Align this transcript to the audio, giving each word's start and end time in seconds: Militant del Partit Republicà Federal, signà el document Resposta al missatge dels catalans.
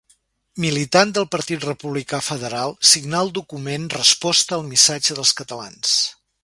Militant 0.63 1.11
del 1.17 1.27
Partit 1.35 1.67
Republicà 1.67 2.21
Federal, 2.29 2.75
signà 2.95 3.21
el 3.27 3.31
document 3.39 3.89
Resposta 3.99 4.59
al 4.61 4.69
missatge 4.75 5.19
dels 5.21 5.39
catalans. 5.43 5.99